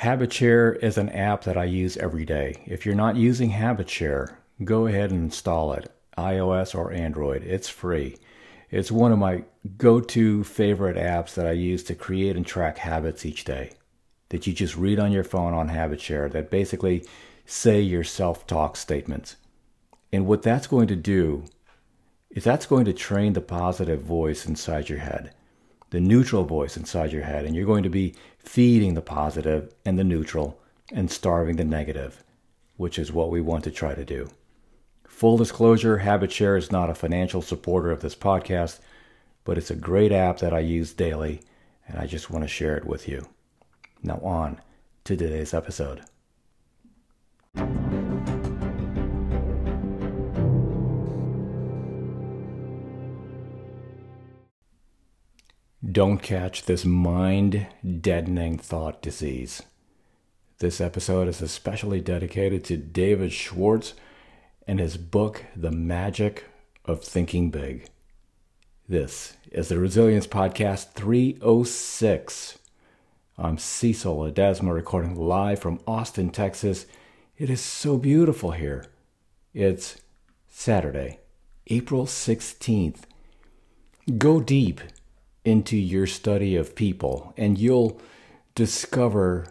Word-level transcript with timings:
HabitShare 0.00 0.82
is 0.82 0.96
an 0.96 1.10
app 1.10 1.44
that 1.44 1.58
I 1.58 1.64
use 1.64 1.98
every 1.98 2.24
day. 2.24 2.62
If 2.64 2.86
you're 2.86 2.94
not 2.94 3.16
using 3.16 3.50
HabitShare, 3.52 4.34
go 4.64 4.86
ahead 4.86 5.10
and 5.10 5.24
install 5.24 5.74
it, 5.74 5.92
iOS 6.16 6.74
or 6.74 6.90
Android. 6.90 7.42
It's 7.42 7.68
free. 7.68 8.16
It's 8.70 8.90
one 8.90 9.12
of 9.12 9.18
my 9.18 9.44
go 9.76 10.00
to 10.00 10.42
favorite 10.42 10.96
apps 10.96 11.34
that 11.34 11.46
I 11.46 11.52
use 11.52 11.82
to 11.84 11.94
create 11.94 12.34
and 12.34 12.46
track 12.46 12.78
habits 12.78 13.26
each 13.26 13.44
day 13.44 13.72
that 14.30 14.46
you 14.46 14.54
just 14.54 14.74
read 14.74 14.98
on 14.98 15.12
your 15.12 15.22
phone 15.22 15.52
on 15.52 15.68
HabitShare 15.68 16.32
that 16.32 16.50
basically 16.50 17.04
say 17.44 17.82
your 17.82 18.04
self 18.04 18.46
talk 18.46 18.78
statements. 18.78 19.36
And 20.10 20.24
what 20.24 20.40
that's 20.40 20.66
going 20.66 20.88
to 20.88 20.96
do 20.96 21.44
is 22.30 22.44
that's 22.44 22.64
going 22.64 22.86
to 22.86 22.94
train 22.94 23.34
the 23.34 23.42
positive 23.42 24.00
voice 24.00 24.46
inside 24.46 24.88
your 24.88 25.00
head, 25.00 25.34
the 25.90 26.00
neutral 26.00 26.44
voice 26.44 26.76
inside 26.76 27.12
your 27.12 27.24
head, 27.24 27.44
and 27.44 27.54
you're 27.54 27.66
going 27.66 27.82
to 27.82 27.90
be 27.90 28.14
feeding 28.38 28.94
the 28.94 29.02
positive 29.02 29.72
and 29.84 29.98
the 29.98 30.04
neutral 30.04 30.60
and 30.92 31.10
starving 31.10 31.56
the 31.56 31.64
negative, 31.64 32.24
which 32.76 32.98
is 32.98 33.12
what 33.12 33.30
we 33.30 33.40
want 33.40 33.64
to 33.64 33.70
try 33.70 33.94
to 33.94 34.04
do. 34.04 34.30
Full 35.06 35.36
disclosure 35.36 35.98
HabitShare 35.98 36.56
is 36.56 36.72
not 36.72 36.90
a 36.90 36.94
financial 36.94 37.42
supporter 37.42 37.90
of 37.90 38.00
this 38.00 38.14
podcast, 38.14 38.78
but 39.44 39.58
it's 39.58 39.70
a 39.70 39.76
great 39.76 40.12
app 40.12 40.38
that 40.38 40.54
I 40.54 40.60
use 40.60 40.92
daily, 40.92 41.42
and 41.86 41.98
I 41.98 42.06
just 42.06 42.30
want 42.30 42.44
to 42.44 42.48
share 42.48 42.76
it 42.76 42.86
with 42.86 43.08
you. 43.08 43.28
Now, 44.02 44.18
on 44.22 44.60
to 45.04 45.16
today's 45.16 45.52
episode. 45.52 46.02
Don't 55.90 56.18
catch 56.18 56.66
this 56.66 56.84
mind 56.84 57.66
deadening 58.00 58.58
thought 58.58 59.00
disease. 59.00 59.62
This 60.58 60.78
episode 60.78 61.26
is 61.26 61.40
especially 61.40 62.02
dedicated 62.02 62.64
to 62.64 62.76
David 62.76 63.32
Schwartz 63.32 63.94
and 64.66 64.78
his 64.78 64.98
book, 64.98 65.46
The 65.56 65.70
Magic 65.70 66.44
of 66.84 67.02
Thinking 67.02 67.50
Big. 67.50 67.88
This 68.86 69.38
is 69.50 69.70
the 69.70 69.78
Resilience 69.78 70.26
Podcast 70.26 70.92
306. 70.92 72.58
I'm 73.38 73.56
Cecil 73.56 74.18
Ledesma 74.18 74.74
recording 74.74 75.16
live 75.16 75.60
from 75.60 75.80
Austin, 75.86 76.28
Texas. 76.28 76.84
It 77.38 77.48
is 77.48 77.62
so 77.62 77.96
beautiful 77.96 78.50
here. 78.50 78.84
It's 79.54 80.02
Saturday, 80.46 81.20
April 81.68 82.04
16th. 82.04 83.04
Go 84.18 84.40
deep 84.40 84.82
into 85.44 85.76
your 85.76 86.06
study 86.06 86.56
of 86.56 86.74
people, 86.74 87.32
and 87.36 87.58
you'll 87.58 88.00
discover 88.54 89.46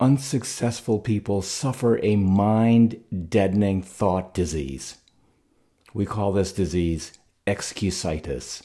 unsuccessful 0.00 0.98
people 0.98 1.42
suffer 1.42 1.98
a 2.04 2.16
mind 2.16 3.02
deadening 3.28 3.82
thought 3.82 4.34
disease. 4.34 4.98
We 5.92 6.04
call 6.06 6.32
this 6.32 6.52
disease 6.52 7.12
excusitis. 7.46 8.62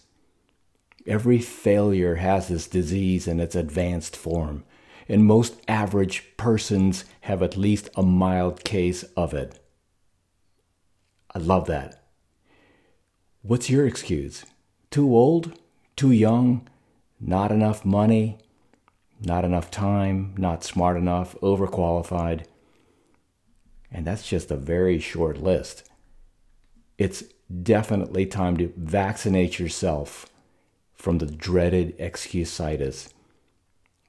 Every 1.06 1.40
failure 1.40 2.16
has 2.16 2.47
this 2.47 2.67
disease 2.67 3.28
in 3.28 3.40
its 3.40 3.56
advanced 3.56 4.16
form, 4.16 4.64
and 5.08 5.25
most 5.25 5.56
average 5.67 6.38
persons 6.38 7.06
have 7.22 7.42
at 7.42 7.58
least 7.58 7.90
a 7.95 8.03
mild 8.03 8.64
case 8.64 9.03
of 9.16 9.34
it. 9.34 9.59
I 11.34 11.40
love 11.40 11.67
that. 11.67 12.03
What's 13.42 13.70
your 13.70 13.88
excuse? 13.88 14.45
Too 14.92 15.16
old? 15.16 15.58
Too 16.00 16.11
young? 16.11 16.66
Not 17.19 17.52
enough 17.52 17.83
money? 17.83 18.38
Not 19.19 19.44
enough 19.44 19.69
time? 19.69 20.33
Not 20.38 20.64
smart 20.64 20.95
enough? 20.95 21.36
Overqualified? 21.41 22.45
And 23.91 24.08
that's 24.08 24.25
just 24.25 24.50
a 24.50 24.56
very 24.56 25.00
short 25.00 25.41
list. 25.44 25.90
It's 26.97 27.25
definitely 27.63 28.25
time 28.25 28.56
to 28.59 28.72
vaccinate 28.78 29.59
yourself 29.59 30.28
from 30.94 31.18
the 31.18 31.25
dreaded 31.25 31.97
excusitis, 31.97 33.12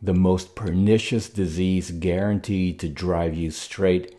the 0.01 0.15
most 0.15 0.55
pernicious 0.55 1.29
disease 1.29 1.91
guaranteed 1.91 2.79
to 2.79 2.89
drive 2.89 3.35
you 3.35 3.51
straight 3.51 4.15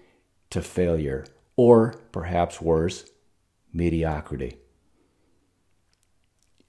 to 0.50 0.62
failure, 0.62 1.26
or 1.56 1.96
perhaps 2.12 2.60
worse, 2.60 3.06
mediocrity. 3.72 4.58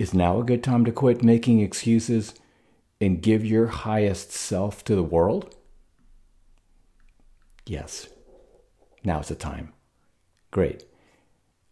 Is 0.03 0.13
now 0.13 0.41
a 0.41 0.45
good 0.45 0.65
time 0.65 0.85
to 0.87 0.91
quit 0.91 1.23
making 1.23 1.61
excuses 1.61 2.35
and 3.01 3.23
give 3.23 3.45
your 3.45 3.69
highest 3.69 4.33
self 4.33 4.83
to 4.87 4.97
the 4.97 5.03
world? 5.05 5.55
Yes, 7.67 8.09
now's 9.05 9.29
the 9.29 9.37
time. 9.37 9.73
Great. 10.51 10.83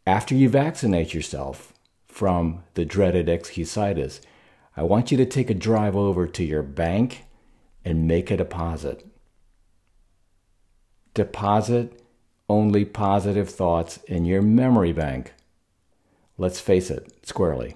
After 0.06 0.36
you 0.36 0.48
vaccinate 0.48 1.12
yourself, 1.12 1.72
from 2.06 2.62
the 2.74 2.84
dreaded 2.84 3.26
excusitis, 3.26 4.20
I 4.76 4.84
want 4.84 5.10
you 5.10 5.16
to 5.16 5.26
take 5.26 5.50
a 5.50 5.64
drive 5.68 5.97
over 5.97 6.28
to 6.28 6.44
your 6.44 6.62
bank 6.62 7.24
and 7.84 8.06
make 8.06 8.30
a 8.30 8.36
deposit. 8.36 9.04
Deposit 11.14 12.00
only 12.48 12.84
positive 12.84 13.50
thoughts 13.50 13.97
in 14.04 14.24
your 14.24 14.41
memory 14.41 14.92
bank. 14.92 15.34
Let's 16.38 16.60
face 16.60 16.92
it 16.92 17.26
squarely. 17.26 17.74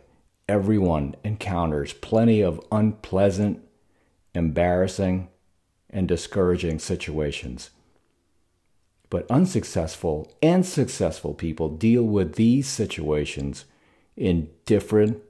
Everyone 0.48 1.14
encounters 1.24 1.94
plenty 1.94 2.42
of 2.42 2.60
unpleasant, 2.70 3.62
embarrassing, 4.34 5.28
and 5.88 6.06
discouraging 6.06 6.78
situations. 6.78 7.70
But 9.08 9.30
unsuccessful 9.30 10.30
and 10.42 10.66
successful 10.66 11.34
people 11.34 11.68
deal 11.68 12.02
with 12.02 12.34
these 12.34 12.68
situations 12.68 13.64
in 14.16 14.50
different, 14.66 15.22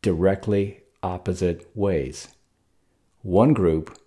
directly 0.00 0.80
opposite 1.02 1.68
ways. 1.74 2.28
One 3.22 3.52
group 3.52 3.98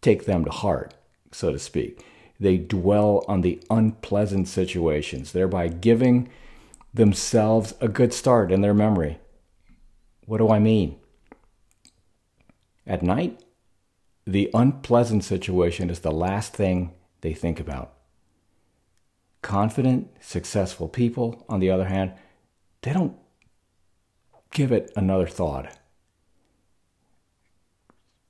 take 0.00 0.26
them 0.26 0.44
to 0.44 0.50
heart, 0.50 0.94
so 1.32 1.50
to 1.50 1.58
speak. 1.58 2.04
They 2.38 2.58
dwell 2.58 3.24
on 3.26 3.40
the 3.40 3.60
unpleasant 3.70 4.46
situations, 4.46 5.32
thereby 5.32 5.68
giving 5.68 6.28
themselves 6.96 7.74
a 7.80 7.88
good 7.88 8.12
start 8.12 8.50
in 8.50 8.62
their 8.62 8.74
memory. 8.74 9.18
What 10.24 10.38
do 10.38 10.48
I 10.50 10.58
mean? 10.58 10.96
At 12.86 13.02
night, 13.02 13.40
the 14.26 14.50
unpleasant 14.54 15.22
situation 15.22 15.90
is 15.90 16.00
the 16.00 16.10
last 16.10 16.54
thing 16.54 16.92
they 17.20 17.34
think 17.34 17.60
about. 17.60 17.92
Confident, 19.42 20.08
successful 20.20 20.88
people, 20.88 21.44
on 21.48 21.60
the 21.60 21.70
other 21.70 21.84
hand, 21.84 22.12
they 22.82 22.92
don't 22.92 23.16
give 24.50 24.72
it 24.72 24.90
another 24.96 25.26
thought. 25.26 25.76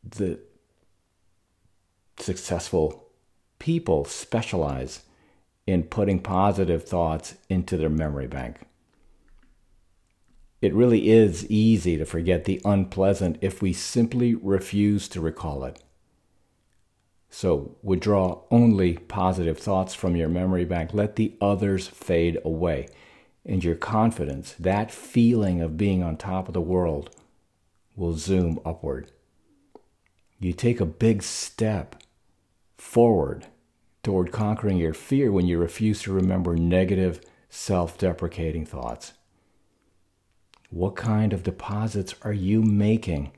The 0.05 0.41
successful 2.19 3.09
people 3.59 4.05
specialize 4.05 5.03
in 5.67 5.83
putting 5.83 6.21
positive 6.21 6.85
thoughts 6.85 7.35
into 7.49 7.77
their 7.77 7.91
memory 7.91 8.27
bank. 8.27 8.59
It 10.63 10.75
really 10.75 11.11
is 11.11 11.49
easy 11.51 11.97
to 11.97 12.05
forget 12.05 12.45
the 12.45 12.61
unpleasant 12.65 13.39
if 13.41 13.61
we 13.61 13.73
simply 13.73 14.35
refuse 14.35 15.09
to 15.09 15.21
recall 15.21 15.65
it. 15.65 15.83
So 17.29 17.77
withdraw 17.83 18.43
only 18.51 18.95
positive 18.95 19.59
thoughts 19.59 19.95
from 19.95 20.17
your 20.17 20.29
memory 20.29 20.65
bank. 20.65 20.95
Let 20.95 21.17
the 21.17 21.37
others 21.41 21.87
fade 21.89 22.39
away 22.45 22.89
and 23.45 23.63
your 23.63 23.77
confidence, 23.77 24.55
that 24.59 24.91
feeling 24.91 25.61
of 25.61 25.77
being 25.77 26.03
on 26.03 26.17
top 26.17 26.49
of 26.49 26.55
the 26.55 26.61
world, 26.61 27.11
will 27.95 28.15
zoom 28.15 28.59
upward. 28.65 29.11
You 30.39 30.53
take 30.53 30.81
a 30.81 30.87
big 30.87 31.23
step 31.23 32.03
forward 32.77 33.47
toward 34.07 34.31
conquering 34.31 34.77
your 34.77 34.95
fear 34.95 35.33
when 35.33 35.49
you 35.49 35.59
refuse 35.59 36.01
to 36.01 36.13
remember 36.13 36.55
negative, 36.55 37.21
self 37.51 37.99
deprecating 37.99 38.65
thoughts. 38.65 39.15
What 40.71 40.95
kind 40.95 41.33
of 41.33 41.43
deposits 41.43 42.15
are 42.23 42.33
you 42.33 42.63
making 42.63 43.33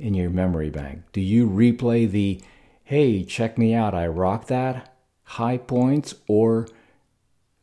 in 0.00 0.14
your 0.14 0.28
memory 0.28 0.70
bank? 0.70 1.04
Do 1.12 1.20
you 1.20 1.48
replay 1.48 2.10
the, 2.10 2.40
hey, 2.82 3.22
check 3.22 3.56
me 3.56 3.74
out, 3.74 3.94
I 3.94 4.08
rock 4.08 4.48
that 4.48 4.92
high 5.22 5.56
points, 5.56 6.16
or 6.26 6.66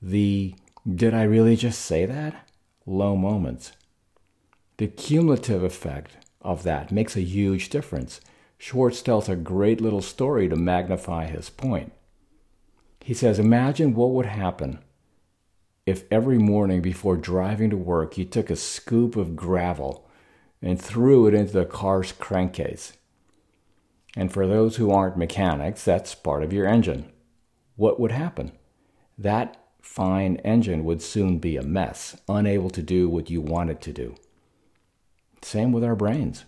the, 0.01 0.55
did 0.89 1.13
I 1.13 1.23
really 1.23 1.57
just 1.57 1.81
say 1.81 2.05
that? 2.05 2.47
Low 2.85 3.17
moments. 3.17 3.73
The 4.77 4.87
cumulative 4.87 5.61
effect 5.61 6.25
of 6.41 6.63
that 6.63 6.89
makes 6.89 7.17
a 7.17 7.21
huge 7.21 7.67
difference. 7.67 8.21
Schwartz 8.57 9.01
tells 9.01 9.27
a 9.27 9.35
great 9.35 9.81
little 9.81 10.01
story 10.01 10.47
to 10.47 10.55
magnify 10.55 11.25
his 11.25 11.49
point. 11.49 11.91
He 13.09 13.15
says, 13.15 13.39
Imagine 13.39 13.95
what 13.95 14.11
would 14.11 14.27
happen 14.27 14.83
if 15.87 16.03
every 16.11 16.37
morning 16.37 16.79
before 16.79 17.17
driving 17.17 17.71
to 17.71 17.75
work 17.75 18.19
you 18.19 18.23
took 18.23 18.51
a 18.51 18.55
scoop 18.55 19.15
of 19.15 19.35
gravel 19.35 20.07
and 20.61 20.79
threw 20.79 21.25
it 21.25 21.33
into 21.33 21.53
the 21.53 21.65
car's 21.65 22.11
crankcase. 22.11 22.93
And 24.15 24.31
for 24.31 24.45
those 24.45 24.75
who 24.75 24.91
aren't 24.91 25.17
mechanics, 25.17 25.83
that's 25.83 26.13
part 26.13 26.43
of 26.43 26.53
your 26.53 26.67
engine. 26.67 27.11
What 27.77 27.99
would 27.99 28.11
happen? 28.11 28.51
That 29.17 29.59
fine 29.81 30.35
engine 30.45 30.83
would 30.83 31.01
soon 31.01 31.39
be 31.39 31.57
a 31.57 31.63
mess, 31.63 32.15
unable 32.29 32.69
to 32.69 32.83
do 32.83 33.09
what 33.09 33.31
you 33.31 33.41
want 33.41 33.71
it 33.71 33.81
to 33.81 33.91
do. 33.91 34.17
Same 35.41 35.71
with 35.71 35.83
our 35.83 35.95
brains. 35.95 36.45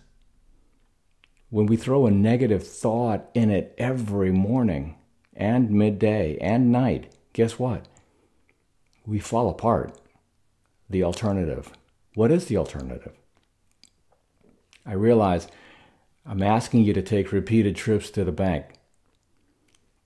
When 1.50 1.66
we 1.66 1.76
throw 1.76 2.06
a 2.06 2.12
negative 2.12 2.64
thought 2.64 3.30
in 3.34 3.50
it 3.50 3.74
every 3.78 4.30
morning 4.30 4.94
and 5.34 5.70
midday 5.70 6.36
and 6.38 6.70
night, 6.70 7.12
guess 7.32 7.58
what? 7.58 7.86
We 9.06 9.18
fall 9.18 9.48
apart. 9.48 9.98
The 10.88 11.02
alternative. 11.02 11.70
What 12.14 12.30
is 12.30 12.46
the 12.46 12.56
alternative? 12.56 13.12
I 14.84 14.92
realize 14.92 15.48
I'm 16.26 16.42
asking 16.42 16.84
you 16.84 16.92
to 16.92 17.02
take 17.02 17.32
repeated 17.32 17.76
trips 17.76 18.10
to 18.10 18.24
the 18.24 18.32
bank. 18.32 18.66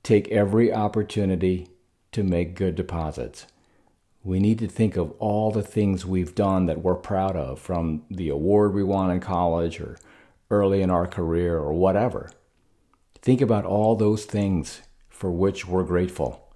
Take 0.03 0.29
every 0.29 0.73
opportunity 0.73 1.69
to 2.13 2.23
make 2.23 2.55
good 2.55 2.75
deposits. 2.75 3.47
We 4.23 4.39
need 4.41 4.59
to 4.61 4.69
think 4.69 4.97
of 4.97 5.13
all 5.19 5.51
the 5.51 5.63
things 5.63 6.07
we've 6.07 6.35
done 6.35 6.67
that 6.67 6.83
we're 6.83 6.95
proud 6.95 7.37
of, 7.37 7.59
from 7.59 8.05
the 8.11 8.29
award 8.29 8.75
we 8.75 8.83
won 8.83 9.11
in 9.11 9.21
college 9.21 9.81
or 9.81 9.99
early 10.51 10.83
in 10.83 10.91
our 10.91 11.07
career 11.07 11.59
or 11.59 11.73
whatever. 11.73 12.31
Think 13.21 13.41
about 13.41 13.65
all 13.65 13.97
those 13.97 14.25
things 14.25 14.83
for 15.17 15.31
which 15.31 15.67
we're 15.67 15.83
grateful, 15.83 16.55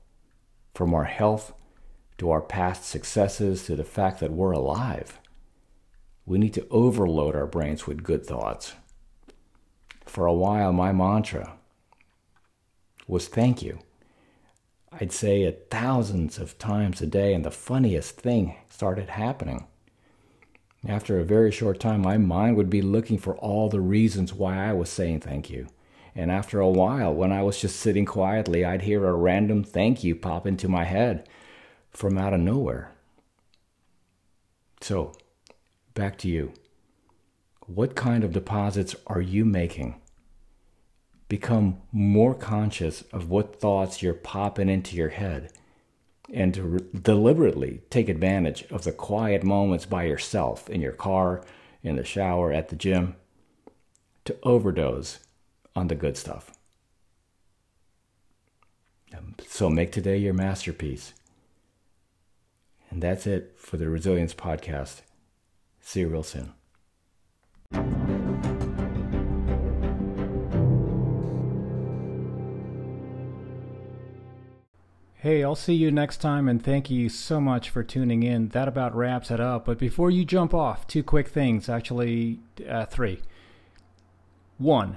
from 0.74 0.92
our 0.92 1.04
health 1.04 1.54
to 2.18 2.30
our 2.30 2.42
past 2.42 2.84
successes 2.84 3.64
to 3.64 3.74
the 3.74 3.84
fact 3.84 4.20
that 4.20 4.30
we're 4.30 4.52
alive. 4.52 5.18
We 6.26 6.36
need 6.36 6.52
to 6.54 6.66
overload 6.70 7.34
our 7.34 7.46
brains 7.46 7.86
with 7.86 8.02
good 8.02 8.26
thoughts. 8.26 8.74
For 10.04 10.26
a 10.26 10.34
while, 10.34 10.74
my 10.74 10.92
mantra 10.92 11.54
was 13.08 13.28
thank 13.28 13.62
you. 13.62 13.78
I'd 14.92 15.12
say 15.12 15.42
it 15.42 15.68
thousands 15.70 16.38
of 16.38 16.58
times 16.58 17.00
a 17.00 17.06
day, 17.06 17.32
and 17.32 17.44
the 17.44 17.50
funniest 17.50 18.20
thing 18.20 18.56
started 18.68 19.08
happening. 19.08 19.66
After 20.86 21.18
a 21.18 21.24
very 21.24 21.50
short 21.50 21.80
time, 21.80 22.02
my 22.02 22.18
mind 22.18 22.56
would 22.58 22.68
be 22.68 22.82
looking 22.82 23.16
for 23.16 23.36
all 23.38 23.70
the 23.70 23.80
reasons 23.80 24.34
why 24.34 24.58
I 24.58 24.74
was 24.74 24.90
saying 24.90 25.20
thank 25.20 25.48
you. 25.48 25.68
And 26.14 26.30
after 26.30 26.60
a 26.60 26.68
while, 26.68 27.14
when 27.14 27.32
I 27.32 27.42
was 27.42 27.60
just 27.60 27.78
sitting 27.78 28.04
quietly, 28.04 28.64
I'd 28.64 28.82
hear 28.82 29.06
a 29.06 29.12
random 29.12 29.62
thank 29.62 30.02
you 30.02 30.14
pop 30.14 30.46
into 30.46 30.68
my 30.68 30.84
head 30.84 31.28
from 31.90 32.18
out 32.18 32.34
of 32.34 32.40
nowhere. 32.40 32.92
So, 34.80 35.12
back 35.94 36.18
to 36.18 36.28
you. 36.28 36.52
What 37.66 37.94
kind 37.94 38.24
of 38.24 38.32
deposits 38.32 38.96
are 39.06 39.20
you 39.20 39.44
making? 39.44 40.00
Become 41.28 41.80
more 41.92 42.34
conscious 42.34 43.02
of 43.12 43.30
what 43.30 43.60
thoughts 43.60 44.02
you're 44.02 44.14
popping 44.14 44.68
into 44.68 44.96
your 44.96 45.10
head 45.10 45.52
and 46.32 46.54
to 46.54 46.62
re- 46.62 46.80
deliberately 47.00 47.82
take 47.90 48.08
advantage 48.08 48.64
of 48.70 48.84
the 48.84 48.92
quiet 48.92 49.44
moments 49.44 49.86
by 49.86 50.04
yourself 50.04 50.68
in 50.68 50.80
your 50.80 50.92
car, 50.92 51.44
in 51.82 51.96
the 51.96 52.04
shower, 52.04 52.52
at 52.52 52.68
the 52.68 52.76
gym 52.76 53.14
to 54.24 54.36
overdose 54.42 55.20
on 55.74 55.88
the 55.88 55.94
good 55.94 56.16
stuff. 56.16 56.50
Um, 59.16 59.34
so 59.46 59.68
make 59.68 59.92
today 59.92 60.16
your 60.16 60.34
masterpiece. 60.34 61.14
And 62.90 63.02
that's 63.02 63.26
it 63.26 63.54
for 63.56 63.76
the 63.76 63.88
Resilience 63.88 64.34
Podcast. 64.34 65.02
See 65.80 66.00
you 66.00 66.08
real 66.08 66.22
soon. 66.22 66.52
Hey, 75.22 75.44
I'll 75.44 75.54
see 75.54 75.74
you 75.74 75.90
next 75.90 76.16
time, 76.22 76.48
and 76.48 76.64
thank 76.64 76.88
you 76.88 77.10
so 77.10 77.42
much 77.42 77.68
for 77.68 77.82
tuning 77.84 78.22
in. 78.22 78.48
That 78.48 78.68
about 78.68 78.96
wraps 78.96 79.30
it 79.30 79.38
up. 79.38 79.66
But 79.66 79.78
before 79.78 80.10
you 80.10 80.24
jump 80.24 80.54
off, 80.54 80.86
two 80.86 81.02
quick 81.02 81.28
things 81.28 81.68
actually, 81.68 82.40
uh, 82.66 82.86
three. 82.86 83.20
One, 84.56 84.96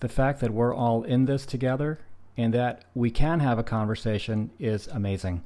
The 0.00 0.08
fact 0.08 0.40
that 0.40 0.52
we're 0.52 0.74
all 0.74 1.02
in 1.02 1.24
this 1.24 1.46
together 1.46 1.98
and 2.36 2.52
that 2.52 2.84
we 2.94 3.10
can 3.10 3.40
have 3.40 3.58
a 3.58 3.62
conversation 3.62 4.50
is 4.58 4.86
amazing. 4.88 5.42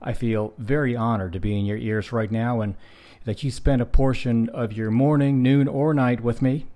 I 0.00 0.12
feel 0.12 0.52
very 0.58 0.96
honored 0.96 1.32
to 1.34 1.40
be 1.40 1.58
in 1.58 1.64
your 1.64 1.78
ears 1.78 2.12
right 2.12 2.30
now 2.30 2.60
and 2.60 2.74
that 3.24 3.44
you 3.44 3.50
spend 3.50 3.80
a 3.80 3.86
portion 3.86 4.48
of 4.48 4.72
your 4.72 4.90
morning, 4.90 5.42
noon, 5.42 5.68
or 5.68 5.94
night 5.94 6.20
with 6.20 6.42
me. 6.42 6.66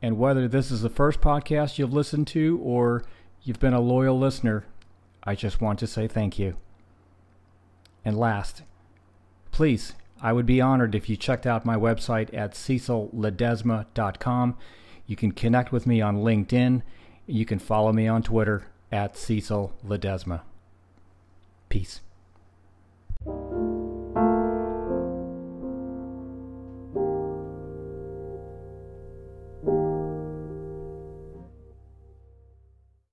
And 0.00 0.18
whether 0.18 0.48
this 0.48 0.70
is 0.70 0.82
the 0.82 0.88
first 0.88 1.20
podcast 1.20 1.78
you've 1.78 1.92
listened 1.92 2.26
to 2.28 2.58
or 2.62 3.04
you've 3.42 3.60
been 3.60 3.74
a 3.74 3.80
loyal 3.80 4.18
listener, 4.18 4.64
I 5.22 5.34
just 5.34 5.60
want 5.60 5.78
to 5.80 5.86
say 5.86 6.08
thank 6.08 6.38
you. 6.38 6.56
And 8.04 8.18
last, 8.18 8.62
please, 9.52 9.92
I 10.20 10.32
would 10.32 10.46
be 10.46 10.60
honored 10.60 10.94
if 10.94 11.08
you 11.08 11.16
checked 11.16 11.46
out 11.46 11.64
my 11.64 11.76
website 11.76 12.32
at 12.32 12.52
cecilledesma.com. 12.52 14.56
You 15.12 15.16
can 15.16 15.32
connect 15.32 15.72
with 15.72 15.86
me 15.86 16.00
on 16.00 16.22
LinkedIn. 16.22 16.80
You 17.26 17.44
can 17.44 17.58
follow 17.58 17.92
me 17.92 18.08
on 18.08 18.22
Twitter 18.22 18.64
at 18.90 19.14
Cecil 19.14 19.74
Ledesma. 19.86 20.40
Peace. 21.68 22.00